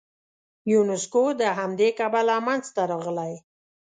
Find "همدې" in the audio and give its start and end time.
1.57-1.89